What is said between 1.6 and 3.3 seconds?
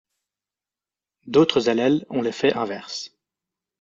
allèles ont l'effet inverse.